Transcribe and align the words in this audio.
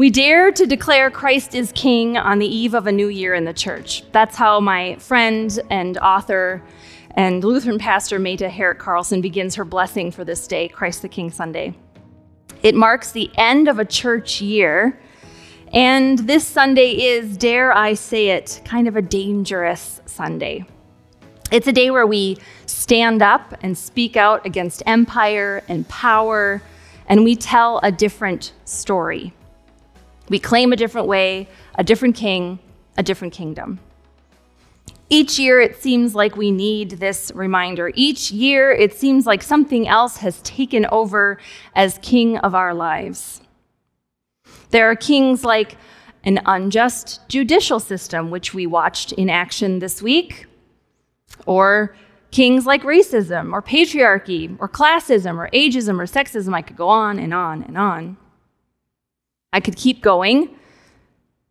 We 0.00 0.08
dare 0.08 0.50
to 0.50 0.66
declare 0.66 1.10
Christ 1.10 1.54
is 1.54 1.72
King 1.72 2.16
on 2.16 2.38
the 2.38 2.46
eve 2.46 2.72
of 2.72 2.86
a 2.86 2.90
new 2.90 3.08
year 3.08 3.34
in 3.34 3.44
the 3.44 3.52
church. 3.52 4.02
That's 4.12 4.34
how 4.34 4.58
my 4.58 4.96
friend 4.96 5.60
and 5.68 5.98
author 5.98 6.62
and 7.10 7.44
Lutheran 7.44 7.78
pastor 7.78 8.18
Meta 8.18 8.48
Herrick 8.48 8.78
Carlson 8.78 9.20
begins 9.20 9.56
her 9.56 9.64
blessing 9.66 10.10
for 10.10 10.24
this 10.24 10.46
day, 10.46 10.68
Christ 10.68 11.02
the 11.02 11.08
King 11.10 11.30
Sunday. 11.30 11.74
It 12.62 12.74
marks 12.74 13.12
the 13.12 13.30
end 13.34 13.68
of 13.68 13.78
a 13.78 13.84
church 13.84 14.40
year, 14.40 14.98
and 15.70 16.18
this 16.20 16.46
Sunday 16.46 16.92
is, 16.92 17.36
dare 17.36 17.70
I 17.70 17.92
say 17.92 18.28
it, 18.28 18.62
kind 18.64 18.88
of 18.88 18.96
a 18.96 19.02
dangerous 19.02 20.00
Sunday. 20.06 20.64
It's 21.52 21.66
a 21.66 21.72
day 21.72 21.90
where 21.90 22.06
we 22.06 22.38
stand 22.64 23.20
up 23.20 23.54
and 23.60 23.76
speak 23.76 24.16
out 24.16 24.46
against 24.46 24.82
empire 24.86 25.62
and 25.68 25.86
power, 25.90 26.62
and 27.06 27.22
we 27.22 27.36
tell 27.36 27.80
a 27.82 27.92
different 27.92 28.54
story. 28.64 29.34
We 30.30 30.38
claim 30.38 30.72
a 30.72 30.76
different 30.76 31.08
way, 31.08 31.48
a 31.74 31.84
different 31.84 32.16
king, 32.16 32.60
a 32.96 33.02
different 33.02 33.34
kingdom. 33.34 33.80
Each 35.10 35.40
year, 35.40 35.60
it 35.60 35.82
seems 35.82 36.14
like 36.14 36.36
we 36.36 36.52
need 36.52 36.92
this 36.92 37.32
reminder. 37.34 37.90
Each 37.96 38.30
year, 38.30 38.70
it 38.70 38.94
seems 38.94 39.26
like 39.26 39.42
something 39.42 39.88
else 39.88 40.18
has 40.18 40.40
taken 40.42 40.86
over 40.92 41.38
as 41.74 41.98
king 42.00 42.38
of 42.38 42.54
our 42.54 42.72
lives. 42.72 43.40
There 44.70 44.88
are 44.88 44.94
kings 44.94 45.42
like 45.42 45.76
an 46.22 46.40
unjust 46.46 47.28
judicial 47.28 47.80
system, 47.80 48.30
which 48.30 48.54
we 48.54 48.68
watched 48.68 49.10
in 49.12 49.28
action 49.28 49.80
this 49.80 50.00
week, 50.00 50.46
or 51.44 51.96
kings 52.30 52.66
like 52.66 52.82
racism, 52.84 53.52
or 53.52 53.62
patriarchy, 53.62 54.56
or 54.60 54.68
classism, 54.68 55.38
or 55.38 55.50
ageism, 55.52 55.98
or 55.98 56.06
sexism. 56.06 56.54
I 56.54 56.62
could 56.62 56.76
go 56.76 56.88
on 56.88 57.18
and 57.18 57.34
on 57.34 57.64
and 57.64 57.76
on. 57.76 58.16
I 59.52 59.60
could 59.60 59.76
keep 59.76 60.02
going. 60.02 60.56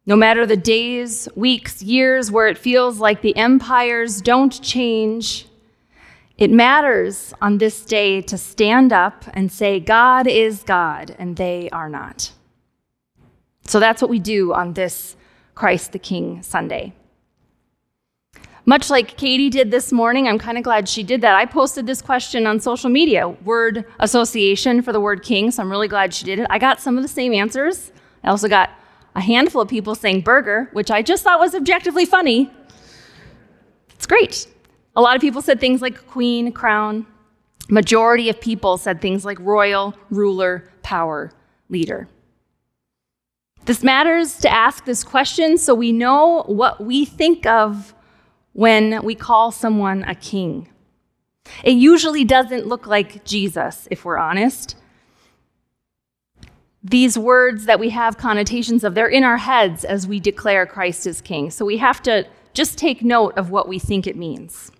No 0.05 0.15
matter 0.15 0.45
the 0.45 0.57
days, 0.57 1.27
weeks, 1.35 1.83
years 1.83 2.31
where 2.31 2.47
it 2.47 2.57
feels 2.57 2.99
like 2.99 3.21
the 3.21 3.35
empires 3.37 4.21
don't 4.21 4.61
change, 4.61 5.47
it 6.37 6.49
matters 6.49 7.33
on 7.41 7.57
this 7.57 7.85
day 7.85 8.21
to 8.21 8.37
stand 8.37 8.93
up 8.93 9.25
and 9.33 9.51
say, 9.51 9.79
God 9.79 10.25
is 10.25 10.63
God 10.63 11.15
and 11.19 11.35
they 11.35 11.69
are 11.71 11.89
not. 11.89 12.31
So 13.65 13.79
that's 13.79 14.01
what 14.01 14.09
we 14.09 14.19
do 14.19 14.53
on 14.53 14.73
this 14.73 15.15
Christ 15.53 15.91
the 15.91 15.99
King 15.99 16.41
Sunday. 16.41 16.93
Much 18.69 18.91
like 18.91 19.17
Katie 19.17 19.49
did 19.49 19.71
this 19.71 19.91
morning, 19.91 20.27
I'm 20.27 20.37
kind 20.37 20.55
of 20.55 20.63
glad 20.63 20.87
she 20.87 21.01
did 21.01 21.21
that. 21.21 21.33
I 21.33 21.47
posted 21.47 21.87
this 21.87 22.03
question 22.03 22.45
on 22.45 22.59
social 22.59 22.87
media, 22.87 23.27
word 23.27 23.83
association 23.99 24.83
for 24.83 24.93
the 24.93 24.99
word 24.99 25.23
king, 25.23 25.49
so 25.49 25.63
I'm 25.63 25.71
really 25.71 25.87
glad 25.87 26.13
she 26.13 26.23
did 26.23 26.37
it. 26.37 26.45
I 26.51 26.59
got 26.59 26.79
some 26.79 26.95
of 26.95 27.01
the 27.01 27.07
same 27.07 27.33
answers. 27.33 27.91
I 28.23 28.29
also 28.29 28.47
got 28.47 28.69
a 29.15 29.21
handful 29.21 29.59
of 29.59 29.69
people 29.69 29.95
saying 29.95 30.21
burger, 30.21 30.69
which 30.73 30.91
I 30.91 31.01
just 31.01 31.23
thought 31.23 31.39
was 31.39 31.55
objectively 31.55 32.05
funny. 32.05 32.51
It's 33.95 34.05
great. 34.05 34.47
A 34.95 35.01
lot 35.01 35.15
of 35.15 35.21
people 35.21 35.41
said 35.41 35.59
things 35.59 35.81
like 35.81 36.05
queen, 36.05 36.51
crown. 36.51 37.07
Majority 37.69 38.29
of 38.29 38.39
people 38.39 38.77
said 38.77 39.01
things 39.01 39.25
like 39.25 39.39
royal, 39.39 39.95
ruler, 40.11 40.71
power, 40.83 41.31
leader. 41.69 42.07
This 43.65 43.81
matters 43.81 44.37
to 44.41 44.49
ask 44.53 44.85
this 44.85 45.03
question 45.03 45.57
so 45.57 45.73
we 45.73 45.91
know 45.91 46.43
what 46.45 46.85
we 46.85 47.03
think 47.03 47.47
of 47.47 47.95
when 48.59 49.01
we 49.03 49.15
call 49.15 49.53
someone 49.53 50.03
a 50.03 50.13
king. 50.13 50.67
It 51.63 51.75
usually 51.75 52.25
doesn't 52.25 52.67
look 52.67 52.87
like 52.87 53.23
Jesus, 53.23 53.87
if 53.89 54.03
we're 54.03 54.17
honest. 54.17 54.75
These 56.83 57.17
words 57.17 57.67
that 57.67 57.79
we 57.79 57.91
have 57.91 58.17
connotations 58.17 58.83
of, 58.83 58.95
they're 58.95 59.07
in 59.07 59.23
our 59.23 59.37
heads 59.37 59.85
as 59.85 60.07
we 60.07 60.19
declare 60.19 60.65
Christ 60.65 61.07
as 61.07 61.21
king. 61.21 61.51
So 61.51 61.63
we 61.63 61.77
have 61.77 62.03
to 62.03 62.27
just 62.53 62.77
take 62.77 63.01
note 63.01 63.37
of 63.37 63.49
what 63.49 63.69
we 63.69 63.79
think 63.79 64.05
it 64.05 64.17
means. 64.17 64.73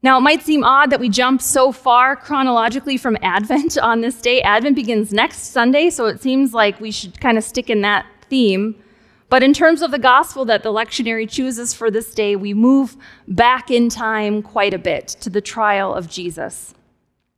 Now, 0.00 0.18
it 0.18 0.20
might 0.20 0.42
seem 0.42 0.62
odd 0.62 0.90
that 0.90 1.00
we 1.00 1.08
jump 1.08 1.42
so 1.42 1.72
far 1.72 2.14
chronologically 2.14 2.96
from 2.96 3.18
Advent 3.22 3.76
on 3.78 4.00
this 4.00 4.20
day. 4.20 4.42
Advent 4.42 4.76
begins 4.76 5.12
next 5.12 5.50
Sunday, 5.50 5.90
so 5.90 6.06
it 6.06 6.22
seems 6.22 6.54
like 6.54 6.78
we 6.78 6.92
should 6.92 7.20
kind 7.20 7.36
of 7.36 7.42
stick 7.42 7.68
in 7.68 7.80
that 7.80 8.06
theme. 8.30 8.80
But 9.28 9.42
in 9.42 9.52
terms 9.52 9.82
of 9.82 9.90
the 9.90 9.98
gospel 9.98 10.44
that 10.46 10.62
the 10.62 10.72
lectionary 10.72 11.28
chooses 11.28 11.74
for 11.74 11.90
this 11.90 12.14
day, 12.14 12.34
we 12.34 12.54
move 12.54 12.96
back 13.26 13.70
in 13.70 13.90
time 13.90 14.42
quite 14.42 14.72
a 14.72 14.78
bit 14.78 15.08
to 15.20 15.30
the 15.30 15.40
trial 15.40 15.94
of 15.94 16.08
Jesus 16.08 16.74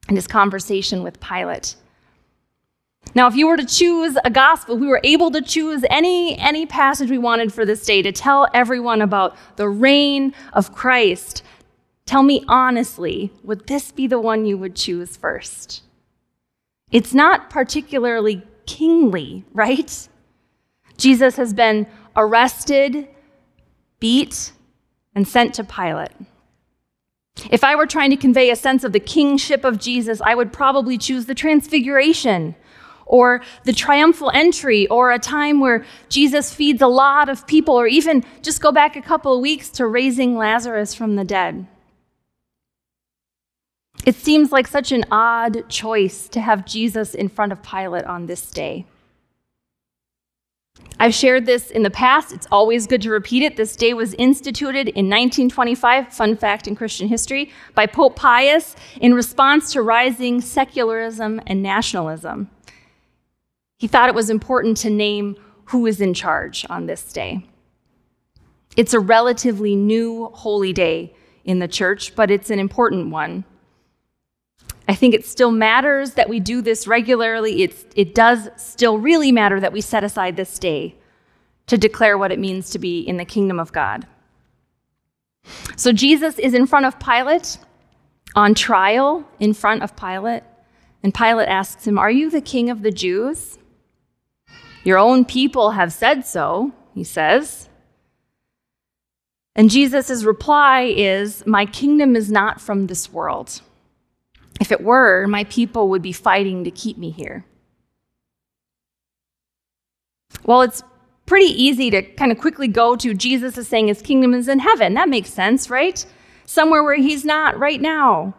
and 0.06 0.16
his 0.16 0.26
conversation 0.26 1.02
with 1.02 1.20
Pilate. 1.20 1.74
Now, 3.14 3.26
if 3.26 3.34
you 3.34 3.48
were 3.48 3.56
to 3.56 3.66
choose 3.66 4.16
a 4.24 4.30
gospel, 4.30 4.78
we 4.78 4.86
were 4.86 5.00
able 5.02 5.32
to 5.32 5.42
choose 5.42 5.84
any, 5.90 6.38
any 6.38 6.64
passage 6.64 7.10
we 7.10 7.18
wanted 7.18 7.52
for 7.52 7.66
this 7.66 7.84
day 7.84 8.02
to 8.02 8.12
tell 8.12 8.46
everyone 8.54 9.02
about 9.02 9.36
the 9.56 9.68
reign 9.68 10.32
of 10.52 10.72
Christ. 10.72 11.42
Tell 12.06 12.22
me 12.22 12.44
honestly, 12.46 13.32
would 13.42 13.66
this 13.66 13.90
be 13.90 14.06
the 14.06 14.20
one 14.20 14.46
you 14.46 14.56
would 14.58 14.76
choose 14.76 15.16
first? 15.16 15.82
It's 16.92 17.14
not 17.14 17.50
particularly 17.50 18.42
kingly, 18.66 19.44
right? 19.52 20.08
Jesus 21.00 21.36
has 21.36 21.54
been 21.54 21.86
arrested, 22.14 23.08
beat, 23.98 24.52
and 25.14 25.26
sent 25.26 25.54
to 25.54 25.64
Pilate. 25.64 26.12
If 27.50 27.64
I 27.64 27.74
were 27.74 27.86
trying 27.86 28.10
to 28.10 28.16
convey 28.16 28.50
a 28.50 28.56
sense 28.56 28.84
of 28.84 28.92
the 28.92 29.00
kingship 29.00 29.64
of 29.64 29.78
Jesus, 29.78 30.20
I 30.20 30.34
would 30.34 30.52
probably 30.52 30.98
choose 30.98 31.24
the 31.24 31.34
transfiguration 31.34 32.54
or 33.06 33.40
the 33.64 33.72
triumphal 33.72 34.30
entry 34.34 34.86
or 34.88 35.10
a 35.10 35.18
time 35.18 35.58
where 35.58 35.84
Jesus 36.10 36.52
feeds 36.52 36.82
a 36.82 36.86
lot 36.86 37.28
of 37.28 37.46
people, 37.46 37.74
or 37.74 37.86
even 37.86 38.24
just 38.42 38.60
go 38.60 38.70
back 38.70 38.94
a 38.94 39.02
couple 39.02 39.34
of 39.34 39.40
weeks 39.40 39.70
to 39.70 39.86
raising 39.86 40.36
Lazarus 40.36 40.94
from 40.94 41.16
the 41.16 41.24
dead. 41.24 41.66
It 44.06 44.14
seems 44.14 44.52
like 44.52 44.68
such 44.68 44.92
an 44.92 45.04
odd 45.10 45.68
choice 45.68 46.28
to 46.28 46.40
have 46.40 46.66
Jesus 46.66 47.14
in 47.14 47.28
front 47.28 47.52
of 47.52 47.62
Pilate 47.62 48.04
on 48.04 48.26
this 48.26 48.50
day. 48.50 48.86
I've 50.98 51.14
shared 51.14 51.46
this 51.46 51.70
in 51.70 51.82
the 51.82 51.90
past. 51.90 52.30
It's 52.30 52.46
always 52.52 52.86
good 52.86 53.00
to 53.02 53.10
repeat 53.10 53.42
it. 53.42 53.56
This 53.56 53.74
day 53.74 53.94
was 53.94 54.12
instituted 54.14 54.88
in 54.88 55.06
1925, 55.08 56.12
fun 56.12 56.36
fact 56.36 56.68
in 56.68 56.76
Christian 56.76 57.08
history, 57.08 57.50
by 57.74 57.86
Pope 57.86 58.16
Pius 58.16 58.76
in 59.00 59.14
response 59.14 59.72
to 59.72 59.80
rising 59.80 60.42
secularism 60.42 61.40
and 61.46 61.62
nationalism. 61.62 62.50
He 63.78 63.86
thought 63.86 64.10
it 64.10 64.14
was 64.14 64.28
important 64.28 64.76
to 64.78 64.90
name 64.90 65.36
who 65.64 65.86
is 65.86 66.02
in 66.02 66.12
charge 66.12 66.66
on 66.68 66.84
this 66.84 67.12
day. 67.14 67.46
It's 68.76 68.92
a 68.92 69.00
relatively 69.00 69.74
new 69.74 70.26
holy 70.34 70.74
day 70.74 71.14
in 71.44 71.60
the 71.60 71.68
church, 71.68 72.14
but 72.14 72.30
it's 72.30 72.50
an 72.50 72.58
important 72.58 73.10
one. 73.10 73.44
I 74.88 74.94
think 74.94 75.14
it 75.14 75.24
still 75.24 75.50
matters 75.52 76.14
that 76.14 76.28
we 76.28 76.40
do 76.40 76.62
this 76.62 76.86
regularly. 76.86 77.62
It's, 77.62 77.84
it 77.94 78.14
does 78.14 78.48
still 78.56 78.98
really 78.98 79.30
matter 79.30 79.60
that 79.60 79.72
we 79.72 79.80
set 79.80 80.04
aside 80.04 80.36
this 80.36 80.58
day 80.58 80.96
to 81.66 81.78
declare 81.78 82.18
what 82.18 82.32
it 82.32 82.38
means 82.38 82.70
to 82.70 82.78
be 82.78 83.00
in 83.00 83.16
the 83.16 83.24
kingdom 83.24 83.60
of 83.60 83.72
God. 83.72 84.06
So 85.76 85.92
Jesus 85.92 86.38
is 86.38 86.54
in 86.54 86.66
front 86.66 86.86
of 86.86 86.98
Pilate, 86.98 87.58
on 88.34 88.54
trial 88.54 89.24
in 89.38 89.54
front 89.54 89.82
of 89.82 89.96
Pilate, 89.96 90.42
and 91.02 91.14
Pilate 91.14 91.48
asks 91.48 91.86
him, 91.86 91.98
Are 91.98 92.10
you 92.10 92.30
the 92.30 92.40
king 92.40 92.70
of 92.70 92.82
the 92.82 92.90
Jews? 92.90 93.58
Your 94.84 94.98
own 94.98 95.24
people 95.24 95.72
have 95.72 95.92
said 95.92 96.26
so, 96.26 96.72
he 96.94 97.04
says. 97.04 97.68
And 99.54 99.70
Jesus' 99.70 100.24
reply 100.24 100.82
is, 100.82 101.46
My 101.46 101.66
kingdom 101.66 102.16
is 102.16 102.30
not 102.30 102.60
from 102.60 102.86
this 102.86 103.12
world. 103.12 103.62
If 104.60 104.70
it 104.70 104.82
were, 104.82 105.26
my 105.26 105.44
people 105.44 105.88
would 105.88 106.02
be 106.02 106.12
fighting 106.12 106.64
to 106.64 106.70
keep 106.70 106.98
me 106.98 107.10
here. 107.10 107.44
Well, 110.44 110.62
it's 110.62 110.82
pretty 111.26 111.46
easy 111.46 111.90
to 111.90 112.02
kind 112.02 112.30
of 112.30 112.38
quickly 112.38 112.68
go 112.68 112.96
to 112.96 113.14
Jesus 113.14 113.56
is 113.56 113.68
saying 113.68 113.88
his 113.88 114.02
kingdom 114.02 114.34
is 114.34 114.48
in 114.48 114.58
heaven. 114.58 114.94
That 114.94 115.08
makes 115.08 115.30
sense, 115.30 115.70
right? 115.70 116.04
Somewhere 116.44 116.82
where 116.84 116.96
he's 116.96 117.24
not 117.24 117.58
right 117.58 117.80
now. 117.80 118.34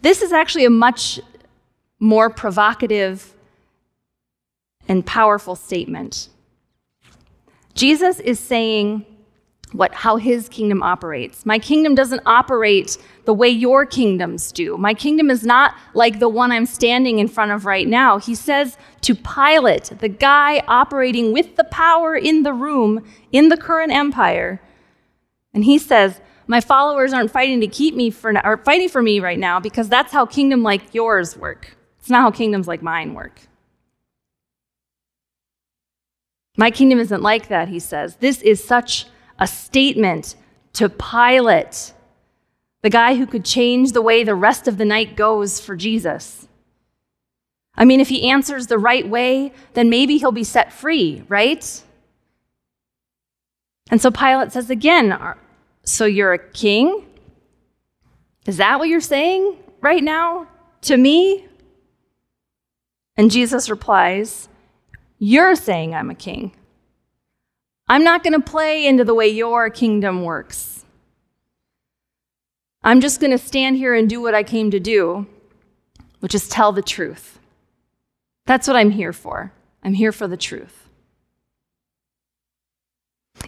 This 0.00 0.22
is 0.22 0.32
actually 0.32 0.64
a 0.64 0.70
much 0.70 1.20
more 1.98 2.30
provocative 2.30 3.34
and 4.88 5.04
powerful 5.04 5.56
statement. 5.56 6.28
Jesus 7.74 8.20
is 8.20 8.38
saying, 8.38 9.04
what 9.72 9.92
how 9.92 10.16
his 10.16 10.48
kingdom 10.48 10.82
operates. 10.82 11.44
My 11.44 11.58
kingdom 11.58 11.94
doesn't 11.94 12.22
operate 12.24 12.98
the 13.24 13.34
way 13.34 13.48
your 13.48 13.84
kingdoms 13.84 14.52
do. 14.52 14.76
My 14.76 14.94
kingdom 14.94 15.28
is 15.28 15.44
not 15.44 15.74
like 15.92 16.20
the 16.20 16.28
one 16.28 16.52
I'm 16.52 16.66
standing 16.66 17.18
in 17.18 17.26
front 17.26 17.50
of 17.50 17.66
right 17.66 17.86
now. 17.86 18.18
He 18.18 18.34
says 18.34 18.78
to 19.00 19.14
Pilate, 19.14 19.92
the 19.98 20.08
guy 20.08 20.62
operating 20.68 21.32
with 21.32 21.56
the 21.56 21.64
power 21.64 22.14
in 22.14 22.44
the 22.44 22.52
room 22.52 23.04
in 23.32 23.48
the 23.48 23.56
current 23.56 23.92
empire, 23.92 24.60
and 25.52 25.64
he 25.64 25.78
says, 25.78 26.20
"My 26.46 26.60
followers 26.60 27.12
aren't 27.12 27.32
fighting 27.32 27.60
to 27.60 27.66
keep 27.66 27.94
me 27.96 28.10
for 28.10 28.34
or 28.46 28.58
fighting 28.58 28.88
for 28.88 29.02
me 29.02 29.18
right 29.18 29.38
now 29.38 29.58
because 29.58 29.88
that's 29.88 30.12
how 30.12 30.26
kingdom 30.26 30.62
like 30.62 30.94
yours 30.94 31.36
work. 31.36 31.76
It's 31.98 32.08
not 32.08 32.22
how 32.22 32.30
kingdoms 32.30 32.68
like 32.68 32.82
mine 32.82 33.14
work." 33.14 33.40
My 36.56 36.70
kingdom 36.70 37.00
isn't 37.00 37.20
like 37.20 37.48
that, 37.48 37.68
he 37.68 37.80
says. 37.80 38.16
This 38.16 38.40
is 38.42 38.62
such 38.62 39.06
a 39.38 39.46
statement 39.46 40.34
to 40.74 40.88
Pilate, 40.88 41.92
the 42.82 42.90
guy 42.90 43.14
who 43.14 43.26
could 43.26 43.44
change 43.44 43.92
the 43.92 44.02
way 44.02 44.24
the 44.24 44.34
rest 44.34 44.68
of 44.68 44.78
the 44.78 44.84
night 44.84 45.16
goes 45.16 45.60
for 45.60 45.76
Jesus. 45.76 46.46
I 47.74 47.84
mean, 47.84 48.00
if 48.00 48.08
he 48.08 48.30
answers 48.30 48.66
the 48.66 48.78
right 48.78 49.06
way, 49.06 49.52
then 49.74 49.90
maybe 49.90 50.16
he'll 50.18 50.32
be 50.32 50.44
set 50.44 50.72
free, 50.72 51.24
right? 51.28 51.82
And 53.90 54.00
so 54.00 54.10
Pilate 54.10 54.52
says 54.52 54.70
again, 54.70 55.16
So 55.84 56.04
you're 56.06 56.32
a 56.32 56.50
king? 56.52 57.06
Is 58.46 58.56
that 58.58 58.78
what 58.78 58.88
you're 58.88 59.00
saying 59.00 59.56
right 59.80 60.02
now 60.02 60.46
to 60.82 60.96
me? 60.96 61.46
And 63.16 63.30
Jesus 63.30 63.68
replies, 63.68 64.48
You're 65.18 65.56
saying 65.56 65.94
I'm 65.94 66.10
a 66.10 66.14
king. 66.14 66.52
I'm 67.88 68.02
not 68.02 68.24
going 68.24 68.32
to 68.32 68.40
play 68.40 68.86
into 68.86 69.04
the 69.04 69.14
way 69.14 69.28
your 69.28 69.70
kingdom 69.70 70.22
works. 70.22 70.84
I'm 72.82 73.00
just 73.00 73.20
going 73.20 73.30
to 73.30 73.38
stand 73.38 73.76
here 73.76 73.94
and 73.94 74.08
do 74.08 74.20
what 74.20 74.34
I 74.34 74.42
came 74.42 74.70
to 74.70 74.80
do, 74.80 75.26
which 76.20 76.34
is 76.34 76.48
tell 76.48 76.72
the 76.72 76.82
truth. 76.82 77.38
That's 78.44 78.66
what 78.66 78.76
I'm 78.76 78.90
here 78.90 79.12
for. 79.12 79.52
I'm 79.82 79.94
here 79.94 80.12
for 80.12 80.26
the 80.28 80.36
truth. 80.36 80.88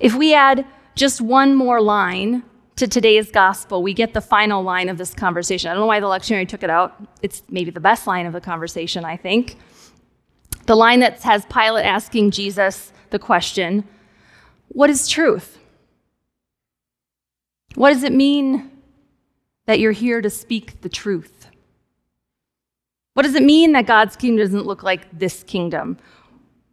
If 0.00 0.14
we 0.14 0.35
add 0.35 0.67
just 0.94 1.20
one 1.20 1.55
more 1.55 1.81
line 1.81 2.44
to 2.76 2.87
today's 2.87 3.31
gospel, 3.31 3.82
we 3.82 3.93
get 3.94 4.14
the 4.14 4.20
final 4.20 4.62
line 4.62 4.88
of 4.88 4.99
this 4.99 5.14
conversation. 5.14 5.70
I 5.70 5.75
don't 5.75 5.82
know 5.82 5.87
why 5.87 6.00
the 6.00 6.06
lectionary 6.06 6.49
took 6.49 6.62
it 6.62 6.70
out. 6.70 7.00
It's 7.23 7.43
maybe 7.49 7.70
the 7.70 7.81
best 7.81 8.06
line 8.06 8.26
of 8.26 8.32
the 8.32 8.40
conversation, 8.40 9.05
I 9.05 9.17
think. 9.17 9.56
The 10.67 10.76
line 10.76 11.00
that 11.00 11.20
has 11.23 11.46
Pilate 11.46 11.87
asking 11.87 12.31
Jesus 12.31 12.93
the 13.11 13.19
question, 13.19 13.85
What 14.68 14.90
is 14.90 15.08
truth? 15.08 15.58
What 17.74 17.92
does 17.92 18.02
it 18.02 18.12
mean 18.12 18.70
that 19.66 19.78
you're 19.78 19.92
here 19.92 20.20
to 20.20 20.30
speak 20.30 20.80
the 20.80 20.88
truth? 20.88 21.46
What 23.14 23.24
does 23.24 23.34
it 23.34 23.42
mean 23.42 23.72
that 23.72 23.86
God's 23.86 24.16
kingdom 24.16 24.46
doesn't 24.46 24.66
look 24.66 24.82
like 24.82 25.18
this 25.18 25.42
kingdom? 25.42 25.98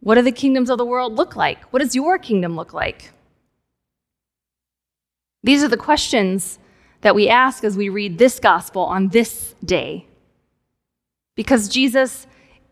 What 0.00 0.14
do 0.14 0.22
the 0.22 0.32
kingdoms 0.32 0.70
of 0.70 0.78
the 0.78 0.84
world 0.84 1.14
look 1.14 1.36
like? 1.36 1.62
What 1.72 1.82
does 1.82 1.94
your 1.94 2.18
kingdom 2.18 2.54
look 2.54 2.72
like? 2.72 3.10
These 5.42 5.62
are 5.62 5.68
the 5.68 5.76
questions 5.76 6.58
that 7.00 7.14
we 7.14 7.28
ask 7.28 7.64
as 7.64 7.76
we 7.76 7.88
read 7.88 8.18
this 8.18 8.38
gospel 8.38 8.82
on 8.82 9.08
this 9.08 9.54
day. 9.64 10.06
Because 11.34 11.68
Jesus 11.68 12.26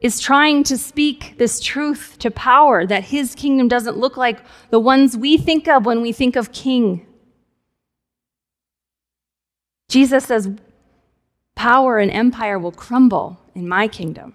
is 0.05 0.21
trying 0.21 0.63
to 0.63 0.77
speak 0.77 1.35
this 1.39 1.61
truth 1.61 2.17
to 2.19 2.31
power 2.31 2.87
that 2.87 3.05
his 3.05 3.35
kingdom 3.35 3.69
doesn't 3.69 3.97
look 3.97 4.19
like 4.19 4.39
the 4.69 4.79
ones 4.79 5.17
we 5.17 5.39
think 5.39 5.67
of 5.67 5.87
when 5.87 6.03
we 6.03 6.13
think 6.13 6.37
of 6.37 6.53
king. 6.53 7.07
Jesus 9.89 10.27
says, 10.27 10.51
Power 11.55 11.99
and 11.99 12.11
empire 12.11 12.59
will 12.59 12.71
crumble 12.71 13.41
in 13.55 13.67
my 13.67 13.89
kingdom. 13.89 14.35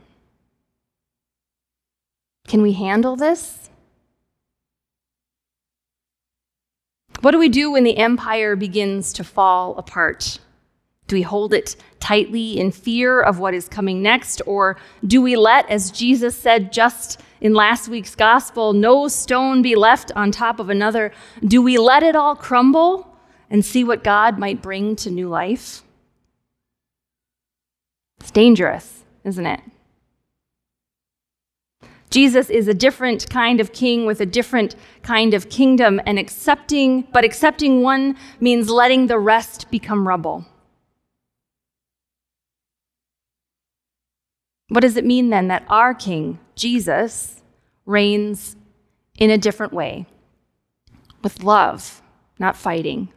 Can 2.48 2.64
we 2.64 2.74
handle 2.74 3.16
this? 3.16 3.70
What 7.22 7.30
do 7.30 7.38
we 7.38 7.50
do 7.50 7.70
when 7.70 7.84
the 7.84 7.98
empire 7.98 8.56
begins 8.56 9.14
to 9.14 9.24
fall 9.24 9.78
apart? 9.78 10.40
Do 11.10 11.16
we 11.16 11.24
hold 11.24 11.56
it 11.56 11.76
tightly 12.00 12.60
in 12.60 12.72
fear 12.72 13.20
of 13.20 13.40
what 13.40 13.56
is 13.56 13.68
coming 13.68 14.04
next? 14.04 14.44
Or 14.46 14.78
do 15.08 15.24
we 15.24 15.36
let, 15.36 15.68
as 15.68 15.90
Jesus 15.90 16.36
said 16.36 16.72
just 16.72 17.20
in 17.42 17.56
last 17.56 17.90
week's 17.90 18.14
gospel, 18.14 18.74
no 18.74 19.08
stone 19.08 19.64
be 19.64 19.76
left 19.76 20.12
on 20.16 20.32
top 20.32 20.60
of 20.60 20.70
another? 20.70 21.12
Do 21.44 21.64
we 21.64 21.80
let 21.80 22.04
it 22.04 22.16
all 22.16 22.36
crumble 22.36 23.12
and 23.50 23.66
see 23.66 23.84
what 23.84 24.04
God 24.04 24.38
might 24.38 24.62
bring 24.62 24.96
to 24.98 25.10
new 25.10 25.28
life? 25.28 25.82
It's 28.20 28.30
dangerous, 28.30 29.04
isn't 29.24 29.48
it? 29.48 29.62
Jesus 32.12 32.52
is 32.52 32.68
a 32.68 32.74
different 32.76 33.28
kind 33.32 33.60
of 33.60 33.74
king 33.74 34.06
with 34.06 34.22
a 34.22 34.28
different 34.28 34.76
kind 35.02 35.34
of 35.34 35.50
kingdom, 35.50 36.00
and 36.06 36.20
accepting, 36.20 37.08
but 37.12 37.24
accepting 37.24 37.82
one 37.82 38.16
means 38.40 38.70
letting 38.70 39.08
the 39.08 39.18
rest 39.18 39.72
become 39.72 40.08
rubble. 40.08 40.46
What 44.70 44.82
does 44.82 44.98
it 44.98 45.06
mean 45.06 45.30
then 45.30 45.50
that 45.50 45.66
our 45.68 45.94
king, 45.94 46.40
Jesus, 46.56 47.42
reigns 47.86 48.56
in 49.18 49.30
a 49.30 49.38
different 49.38 49.74
way? 49.74 50.06
With 51.24 51.44
love, 51.44 52.02
not 52.40 52.56
fighting. 52.56 53.10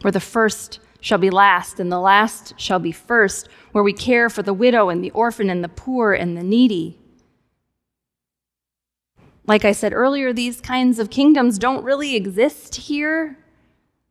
Where 0.00 0.12
the 0.12 0.20
first 0.20 0.80
shall 1.00 1.18
be 1.18 1.30
last 1.30 1.78
and 1.78 1.92
the 1.92 2.00
last 2.00 2.58
shall 2.58 2.78
be 2.78 2.92
first, 2.92 3.48
where 3.72 3.84
we 3.84 3.92
care 3.92 4.30
for 4.30 4.42
the 4.42 4.54
widow 4.54 4.88
and 4.88 5.04
the 5.04 5.10
orphan 5.10 5.50
and 5.50 5.62
the 5.62 5.68
poor 5.68 6.12
and 6.12 6.36
the 6.36 6.42
needy 6.42 6.98
like 9.46 9.64
I 9.64 9.72
said 9.72 9.92
earlier, 9.92 10.32
these 10.32 10.60
kinds 10.60 10.98
of 10.98 11.10
kingdoms 11.10 11.58
don't 11.58 11.84
really 11.84 12.14
exist 12.14 12.76
here. 12.76 13.38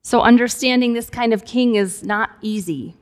So 0.03 0.21
understanding 0.21 0.93
this 0.93 1.09
kind 1.09 1.33
of 1.33 1.45
king 1.45 1.75
is 1.75 2.03
not 2.03 2.31
easy. 2.41 2.95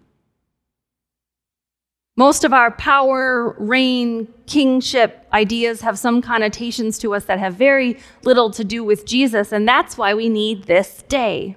Most 2.20 2.44
of 2.44 2.52
our 2.52 2.72
power, 2.72 3.56
reign, 3.60 4.28
kingship 4.46 5.26
ideas 5.32 5.80
have 5.80 5.98
some 5.98 6.22
connotations 6.22 7.00
to 7.00 7.14
us 7.14 7.24
that 7.24 7.40
have 7.40 7.54
very 7.54 7.98
little 8.24 8.52
to 8.52 8.66
do 8.66 8.84
with 8.84 9.06
Jesus, 9.06 9.54
and 9.54 9.66
that's 9.66 9.98
why 9.98 10.14
we 10.14 10.28
need 10.28 10.66
this 10.66 11.02
day. 11.08 11.56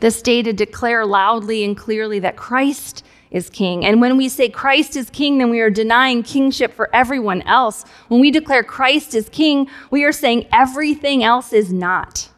This 0.00 0.20
day 0.20 0.42
to 0.42 0.52
declare 0.52 1.06
loudly 1.06 1.64
and 1.64 1.74
clearly 1.74 2.18
that 2.18 2.36
Christ 2.36 3.02
is 3.30 3.48
king. 3.48 3.82
And 3.82 3.98
when 4.02 4.18
we 4.18 4.28
say 4.28 4.50
Christ 4.50 4.94
is 4.94 5.08
king, 5.08 5.38
then 5.38 5.48
we 5.48 5.60
are 5.60 5.70
denying 5.70 6.22
kingship 6.22 6.74
for 6.74 6.94
everyone 6.94 7.40
else. 7.46 7.82
When 8.08 8.20
we 8.20 8.30
declare 8.30 8.62
Christ 8.62 9.14
is 9.14 9.30
king, 9.30 9.70
we 9.90 10.04
are 10.04 10.12
saying 10.12 10.48
everything 10.52 11.24
else 11.24 11.54
is 11.54 11.72
not. 11.72 12.28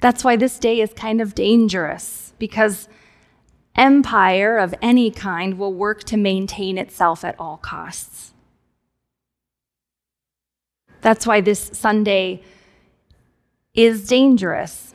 That's 0.00 0.24
why 0.24 0.34
this 0.34 0.58
day 0.58 0.80
is 0.80 0.92
kind 0.94 1.20
of 1.20 1.36
dangerous 1.36 2.32
because 2.40 2.88
empire 3.76 4.58
of 4.58 4.74
any 4.82 5.10
kind 5.10 5.58
will 5.58 5.72
work 5.72 6.04
to 6.04 6.16
maintain 6.16 6.78
itself 6.78 7.24
at 7.24 7.38
all 7.38 7.56
costs. 7.56 8.32
That's 11.00 11.26
why 11.26 11.40
this 11.40 11.70
Sunday 11.72 12.42
is 13.74 14.06
dangerous 14.06 14.94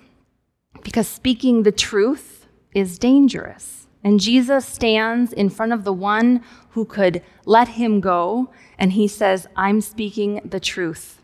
because 0.83 1.07
speaking 1.07 1.63
the 1.63 1.71
truth 1.71 2.47
is 2.73 2.97
dangerous. 2.97 3.87
And 4.03 4.19
Jesus 4.19 4.65
stands 4.65 5.33
in 5.33 5.49
front 5.49 5.73
of 5.73 5.83
the 5.83 5.91
one 5.91 6.41
who 6.69 6.85
could 6.85 7.21
let 7.45 7.67
him 7.67 7.99
go, 7.99 8.51
and 8.77 8.93
he 8.93 9.07
says, 9.07 9.47
I'm 9.55 9.81
speaking 9.81 10.39
the 10.45 10.61
truth, 10.61 11.21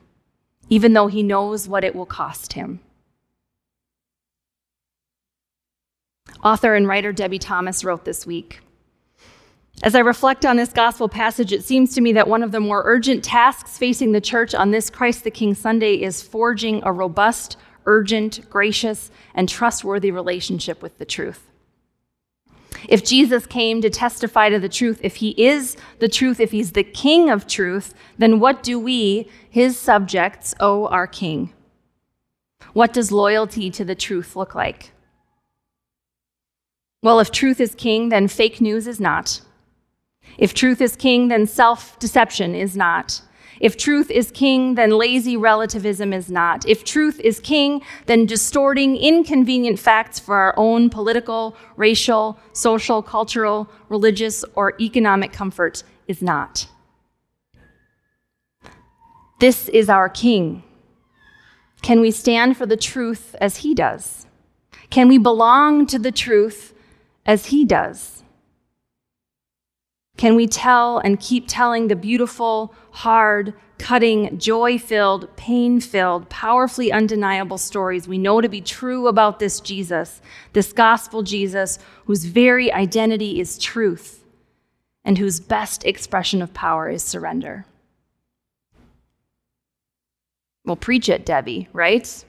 even 0.67 0.91
though 0.93 1.07
he 1.07 1.23
knows 1.23 1.67
what 1.67 1.83
it 1.83 1.95
will 1.95 2.05
cost 2.05 2.53
him. 2.53 2.81
Author 6.43 6.75
and 6.75 6.87
writer 6.87 7.11
Debbie 7.11 7.39
Thomas 7.39 7.83
wrote 7.83 8.05
this 8.05 8.25
week 8.25 8.61
As 9.83 9.95
I 9.95 9.99
reflect 9.99 10.45
on 10.45 10.57
this 10.57 10.71
gospel 10.71 11.09
passage, 11.09 11.51
it 11.51 11.63
seems 11.63 11.93
to 11.95 12.01
me 12.01 12.13
that 12.13 12.27
one 12.27 12.43
of 12.43 12.51
the 12.51 12.59
more 12.59 12.83
urgent 12.85 13.23
tasks 13.23 13.77
facing 13.77 14.11
the 14.11 14.21
church 14.21 14.55
on 14.55 14.71
this 14.71 14.89
Christ 14.89 15.23
the 15.23 15.31
King 15.31 15.53
Sunday 15.53 15.95
is 15.95 16.21
forging 16.21 16.81
a 16.83 16.91
robust 16.91 17.57
urgent, 17.85 18.49
gracious, 18.49 19.11
and 19.33 19.49
trustworthy 19.49 20.11
relationship 20.11 20.81
with 20.81 20.97
the 20.97 21.05
truth. 21.05 21.49
If 22.89 23.03
Jesus 23.03 23.45
came 23.45 23.81
to 23.81 23.89
testify 23.89 24.49
to 24.49 24.59
the 24.59 24.69
truth, 24.69 24.99
if 25.03 25.17
he 25.17 25.29
is 25.41 25.77
the 25.99 26.09
truth, 26.09 26.39
if 26.39 26.51
he's 26.51 26.73
the 26.73 26.83
king 26.83 27.29
of 27.29 27.47
truth, 27.47 27.93
then 28.17 28.39
what 28.39 28.61
do 28.63 28.79
we, 28.79 29.29
his 29.49 29.77
subjects, 29.77 30.53
owe 30.59 30.87
our 30.87 31.07
king? 31.07 31.53
What 32.73 32.93
does 32.93 33.11
loyalty 33.11 33.69
to 33.71 33.85
the 33.85 33.95
truth 33.95 34.35
look 34.35 34.55
like? 34.55 34.91
Well, 37.03 37.19
if 37.19 37.31
truth 37.31 37.59
is 37.59 37.75
king, 37.75 38.09
then 38.09 38.29
fake 38.29 38.61
news 38.61 38.87
is 38.87 38.99
not. 38.99 39.41
If 40.37 40.53
truth 40.53 40.81
is 40.81 40.95
king, 40.95 41.27
then 41.27 41.45
self 41.45 41.99
deception 41.99 42.55
is 42.55 42.75
not. 42.77 43.21
If 43.59 43.77
truth 43.77 44.09
is 44.09 44.31
king, 44.31 44.75
then 44.75 44.91
lazy 44.91 45.37
relativism 45.37 46.13
is 46.13 46.31
not. 46.31 46.67
If 46.67 46.83
truth 46.83 47.19
is 47.19 47.39
king, 47.41 47.81
then 48.05 48.25
distorting 48.25 48.95
inconvenient 48.95 49.79
facts 49.79 50.17
for 50.17 50.35
our 50.35 50.53
own 50.57 50.89
political, 50.89 51.55
racial, 51.75 52.39
social, 52.53 53.01
cultural, 53.03 53.69
religious, 53.89 54.43
or 54.55 54.73
economic 54.79 55.33
comfort 55.33 55.83
is 56.07 56.21
not. 56.21 56.67
This 59.39 59.67
is 59.69 59.89
our 59.89 60.07
king. 60.07 60.63
Can 61.81 61.99
we 61.99 62.11
stand 62.11 62.55
for 62.55 62.65
the 62.65 62.77
truth 62.77 63.35
as 63.41 63.57
he 63.57 63.73
does? 63.73 64.25
Can 64.89 65.09
we 65.09 65.17
belong 65.17 65.85
to 65.87 65.99
the 65.99 66.11
truth 66.11 66.72
as 67.25 67.47
he 67.47 67.65
does? 67.65 68.23
Can 70.17 70.35
we 70.35 70.47
tell 70.47 70.99
and 70.99 71.19
keep 71.19 71.45
telling 71.47 71.87
the 71.87 71.95
beautiful, 71.95 72.73
hard, 72.91 73.53
cutting, 73.79 74.37
joy 74.37 74.77
filled, 74.77 75.35
pain 75.35 75.81
filled, 75.81 76.29
powerfully 76.29 76.91
undeniable 76.91 77.57
stories 77.57 78.07
we 78.07 78.17
know 78.17 78.39
to 78.39 78.47
be 78.47 78.61
true 78.61 79.07
about 79.07 79.39
this 79.39 79.59
Jesus, 79.59 80.21
this 80.53 80.71
gospel 80.71 81.23
Jesus, 81.23 81.79
whose 82.05 82.25
very 82.25 82.71
identity 82.71 83.39
is 83.39 83.57
truth 83.57 84.23
and 85.03 85.17
whose 85.17 85.39
best 85.39 85.83
expression 85.83 86.41
of 86.41 86.53
power 86.53 86.89
is 86.89 87.03
surrender? 87.03 87.65
Well, 90.63 90.77
preach 90.77 91.09
it, 91.09 91.25
Debbie, 91.25 91.67
right? 91.73 92.23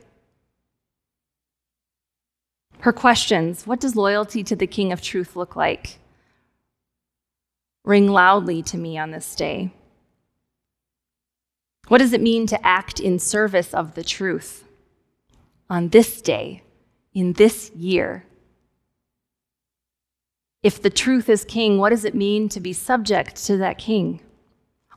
Her 2.85 2.93
questions 2.93 3.67
What 3.67 3.81
does 3.81 3.97
loyalty 3.97 4.45
to 4.45 4.55
the 4.55 4.67
King 4.67 4.93
of 4.93 5.01
Truth 5.01 5.37
look 5.37 5.57
like? 5.57 6.01
Ring 7.83 8.09
loudly 8.09 8.63
to 8.63 8.77
me 8.77 8.99
on 8.99 9.11
this 9.11 9.35
day. 9.35 9.73
What 11.89 11.97
does 11.97 12.13
it 12.13 12.21
mean 12.21 12.47
to 12.47 12.67
act 12.67 13.01
in 13.01 13.19
service 13.19 13.73
of 13.73 13.95
the 13.95 14.05
truth 14.05 14.69
on 15.71 15.89
this 15.89 16.21
day, 16.21 16.63
in 17.15 17.33
this 17.33 17.71
year? 17.71 18.27
If 20.63 20.83
the 20.83 20.91
truth 20.91 21.31
is 21.31 21.47
king, 21.47 21.79
what 21.79 21.89
does 21.89 22.05
it 22.05 22.15
mean 22.15 22.51
to 22.51 22.61
be 22.61 22.75
subject 22.75 23.37
to 23.47 23.57
that 23.57 23.79
king 23.79 24.21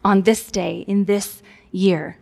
on 0.03 0.23
this 0.23 0.51
day, 0.51 0.83
in 0.89 1.05
this 1.05 1.41
year? 1.71 2.17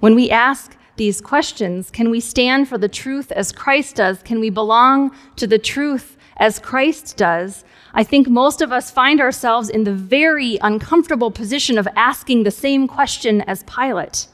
When 0.00 0.14
we 0.14 0.30
ask 0.30 0.74
these 0.96 1.20
questions, 1.20 1.90
can 1.90 2.10
we 2.10 2.20
stand 2.20 2.68
for 2.68 2.78
the 2.78 2.88
truth 2.88 3.32
as 3.32 3.52
Christ 3.52 3.96
does? 3.96 4.22
Can 4.22 4.40
we 4.40 4.50
belong 4.50 5.10
to 5.36 5.46
the 5.46 5.58
truth 5.58 6.16
as 6.36 6.58
Christ 6.58 7.16
does? 7.16 7.64
I 7.92 8.04
think 8.04 8.28
most 8.28 8.60
of 8.60 8.72
us 8.72 8.90
find 8.90 9.20
ourselves 9.20 9.68
in 9.68 9.84
the 9.84 9.92
very 9.92 10.58
uncomfortable 10.62 11.30
position 11.30 11.78
of 11.78 11.88
asking 11.96 12.42
the 12.42 12.50
same 12.50 12.88
question 12.88 13.40
as 13.42 13.62
Pilate 13.64 14.28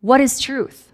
What 0.00 0.20
is 0.20 0.40
truth? 0.40 0.92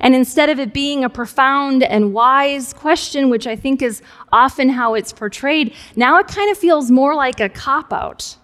And 0.00 0.14
instead 0.14 0.48
of 0.48 0.58
it 0.58 0.72
being 0.72 1.04
a 1.04 1.10
profound 1.10 1.82
and 1.82 2.12
wise 2.12 2.72
question, 2.72 3.30
which 3.30 3.46
I 3.46 3.56
think 3.56 3.82
is 3.82 4.02
often 4.32 4.70
how 4.70 4.94
it's 4.94 5.12
portrayed, 5.12 5.74
now 5.94 6.18
it 6.18 6.26
kind 6.26 6.50
of 6.50 6.58
feels 6.58 6.90
more 6.90 7.14
like 7.14 7.40
a 7.40 7.48
cop 7.48 7.92
out. 7.92 8.36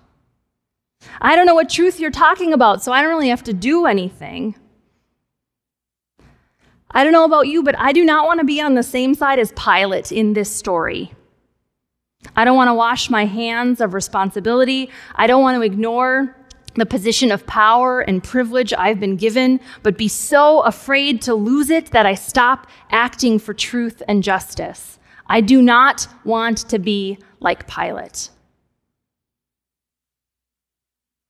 I 1.20 1.34
don't 1.34 1.46
know 1.46 1.54
what 1.54 1.70
truth 1.70 1.98
you're 1.98 2.10
talking 2.10 2.52
about, 2.52 2.82
so 2.82 2.92
I 2.92 3.00
don't 3.00 3.10
really 3.10 3.30
have 3.30 3.44
to 3.44 3.54
do 3.54 3.86
anything. 3.86 4.54
I 6.92 7.04
don't 7.04 7.12
know 7.12 7.25
about 7.25 7.47
you, 7.47 7.62
but 7.62 7.78
I 7.78 7.92
do 7.92 8.04
not 8.04 8.26
want 8.26 8.40
to 8.40 8.44
be 8.44 8.61
on 8.61 8.75
the 8.75 8.82
same 8.82 9.14
side 9.14 9.38
as 9.38 9.52
Pilate 9.52 10.11
in 10.11 10.32
this 10.32 10.54
story. 10.54 11.12
I 12.37 12.44
don't 12.44 12.56
want 12.56 12.68
to 12.68 12.75
wash 12.75 13.09
my 13.09 13.25
hands 13.25 13.80
of 13.80 13.94
responsibility. 13.94 14.90
I 15.14 15.26
don't 15.26 15.42
want 15.42 15.56
to 15.56 15.62
ignore 15.62 16.37
the 16.75 16.87
position 16.87 17.32
of 17.32 17.47
power 17.47 18.00
and 18.00 18.23
privilege 18.23 18.73
I've 18.73 19.00
been 19.00 19.16
given, 19.16 19.61
but 19.82 19.97
be 19.97 20.09
so 20.09 20.61
afraid 20.61 21.23
to 21.23 21.35
lose 21.35 21.70
it 21.70 21.87
that 21.92 22.06
I 22.06 22.14
stop 22.14 22.66
acting 22.90 23.38
for 23.38 23.54
truth 23.54 24.02
and 24.06 24.23
justice. 24.23 24.99
I 25.26 25.40
do 25.40 25.62
not 25.62 26.09
want 26.25 26.59
to 26.68 26.78
be 26.78 27.18
like 27.40 27.68
Pilate. 27.68 28.30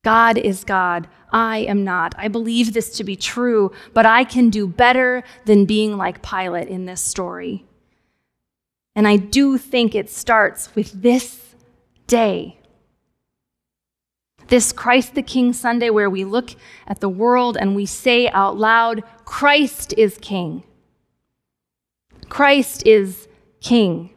God 0.02 0.38
is 0.38 0.64
God. 0.64 1.08
I 1.32 1.58
am 1.58 1.84
not. 1.84 2.14
I 2.16 2.28
believe 2.28 2.72
this 2.72 2.90
to 2.96 3.04
be 3.04 3.16
true, 3.16 3.72
but 3.92 4.06
I 4.06 4.24
can 4.24 4.50
do 4.50 4.66
better 4.66 5.22
than 5.44 5.66
being 5.66 5.96
like 5.96 6.22
Pilate 6.22 6.68
in 6.68 6.86
this 6.86 7.02
story. 7.02 7.66
And 8.96 9.06
I 9.06 9.16
do 9.16 9.58
think 9.58 9.94
it 9.94 10.10
starts 10.10 10.74
with 10.74 11.02
this 11.02 11.54
day. 12.06 12.58
This 14.48 14.72
Christ 14.72 15.14
the 15.14 15.22
King 15.22 15.52
Sunday, 15.52 15.90
where 15.90 16.10
we 16.10 16.24
look 16.24 16.50
at 16.86 17.00
the 17.00 17.08
world 17.08 17.56
and 17.56 17.76
we 17.76 17.86
say 17.86 18.28
out 18.30 18.56
loud, 18.56 19.04
Christ 19.24 19.94
is 19.96 20.18
King. 20.20 20.64
Christ 22.28 22.84
is 22.86 23.28
King. 23.60 24.10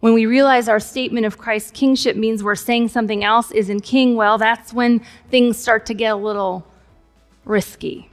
When 0.00 0.14
we 0.14 0.24
realize 0.24 0.68
our 0.68 0.80
statement 0.80 1.26
of 1.26 1.36
Christ's 1.36 1.70
kingship 1.70 2.16
means 2.16 2.42
we're 2.42 2.54
saying 2.54 2.88
something 2.88 3.22
else 3.22 3.50
isn't 3.50 3.80
king, 3.80 4.16
well, 4.16 4.38
that's 4.38 4.72
when 4.72 5.02
things 5.30 5.58
start 5.58 5.86
to 5.86 5.94
get 5.94 6.12
a 6.12 6.16
little 6.16 6.66
risky. 7.44 8.08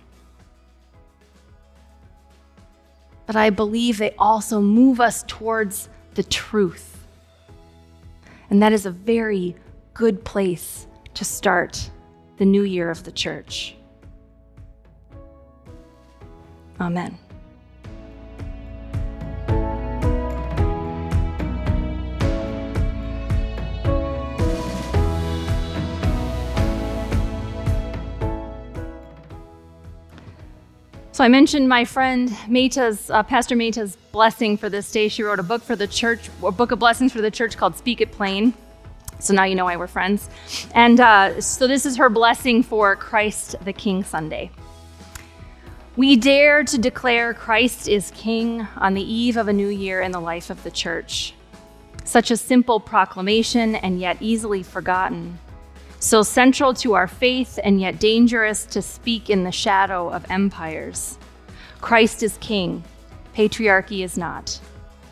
But 3.26 3.38
I 3.38 3.50
believe 3.50 3.98
they 3.98 4.12
also 4.18 4.60
move 4.60 5.00
us 5.00 5.24
towards 5.28 5.88
the 6.16 6.24
truth. 6.24 7.06
And 8.50 8.62
that 8.62 8.74
is 8.74 8.86
a 8.86 8.92
very 8.92 9.56
good 9.94 10.24
place 10.24 10.88
to 11.14 11.26
start 11.26 11.90
the 12.38 12.46
new 12.46 12.64
year 12.64 12.90
of 12.90 13.04
the 13.04 13.12
church. 13.12 13.76
Amen. 16.80 17.18
So 31.18 31.24
I 31.24 31.30
mentioned 31.30 31.68
my 31.68 31.84
friend 31.84 32.32
Meta's, 32.48 33.10
uh, 33.10 33.24
Pastor 33.24 33.56
Meta's 33.56 33.96
blessing 34.12 34.56
for 34.56 34.70
this 34.70 34.92
day. 34.92 35.08
She 35.08 35.24
wrote 35.24 35.40
a 35.40 35.44
book 35.44 35.64
for 35.64 35.76
the 35.76 35.88
church, 35.88 36.30
a 36.44 36.52
book 36.52 36.70
of 36.70 36.78
blessings 36.78 37.12
for 37.12 37.22
the 37.22 37.32
church 37.32 37.58
called 37.58 37.76
Speak 37.76 38.02
It 38.02 38.12
Plain. 38.12 38.54
So 39.18 39.34
now 39.34 39.46
you 39.46 39.56
know 39.56 39.66
why 39.66 39.78
we're 39.78 39.88
friends. 39.88 40.30
And 40.76 41.00
uh, 41.00 41.42
so 41.42 41.66
this 41.66 41.88
is 41.88 41.98
her 41.98 42.10
blessing 42.10 42.62
for 42.62 42.96
Christ 42.96 43.56
the 43.66 43.74
King 43.74 44.04
Sunday. 44.04 44.52
We 45.96 46.18
dare 46.18 46.64
to 46.64 46.78
declare 46.78 47.34
Christ 47.34 47.88
is 47.88 48.12
King 48.12 48.68
on 48.76 48.94
the 48.94 49.02
eve 49.02 49.38
of 49.38 49.48
a 49.48 49.54
new 49.54 49.70
year 49.70 50.02
in 50.02 50.12
the 50.12 50.22
life 50.22 50.52
of 50.52 50.62
the 50.62 50.70
church. 50.70 51.34
Such 52.04 52.30
a 52.30 52.38
simple 52.38 52.80
proclamation 52.80 53.74
and 53.74 54.00
yet 54.00 54.18
easily 54.22 54.62
forgotten 54.62 55.40
so 56.00 56.24
central 56.24 56.74
to 56.76 56.94
our 56.94 57.08
faith 57.08 57.60
and 57.64 57.82
yet 57.82 58.00
dangerous 58.00 58.66
to 58.66 58.82
speak 58.82 59.30
in 59.30 59.44
the 59.44 59.52
shadow 59.52 60.10
of 60.10 60.30
empires. 60.30 61.18
Christ 61.82 62.24
is 62.24 62.38
king, 62.38 62.84
patriarchy 63.36 64.04
is 64.04 64.18
not. 64.18 64.60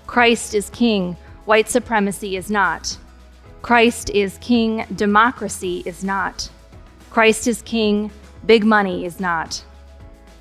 Christ 0.07 0.53
is 0.53 0.69
king, 0.69 1.17
white 1.45 1.69
supremacy 1.69 2.37
is 2.37 2.49
not. 2.51 2.97
Christ 3.61 4.09
is 4.11 4.37
king, 4.39 4.85
democracy 4.95 5.81
is 5.85 6.03
not. 6.03 6.49
Christ 7.09 7.47
is 7.47 7.61
king, 7.63 8.11
big 8.45 8.63
money 8.63 9.05
is 9.05 9.19
not. 9.19 9.63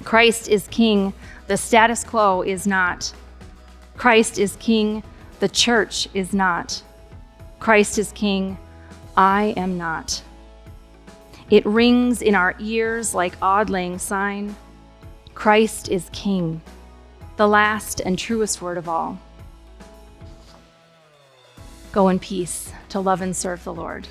Christ 0.02 0.48
is 0.48 0.68
king, 0.68 1.14
the 1.46 1.56
status 1.56 2.04
quo 2.04 2.42
is 2.42 2.66
not. 2.66 3.12
Christ 3.96 4.38
is 4.38 4.56
king, 4.56 5.02
the 5.40 5.48
church 5.48 6.08
is 6.12 6.34
not. 6.34 6.82
Christ 7.60 7.98
is 7.98 8.12
king, 8.12 8.58
I 9.16 9.54
am 9.56 9.78
not. 9.78 10.22
It 11.50 11.66
rings 11.66 12.22
in 12.22 12.34
our 12.34 12.54
ears 12.58 13.14
like 13.14 13.36
Auld 13.42 13.70
Lang 13.70 13.98
Syne 13.98 14.56
Christ 15.34 15.90
is 15.90 16.08
King, 16.12 16.62
the 17.36 17.48
last 17.48 18.00
and 18.00 18.18
truest 18.18 18.62
word 18.62 18.78
of 18.78 18.88
all. 18.88 19.18
Go 21.92 22.08
in 22.08 22.18
peace 22.18 22.72
to 22.90 23.00
love 23.00 23.20
and 23.20 23.36
serve 23.36 23.62
the 23.64 23.74
Lord. 23.74 24.06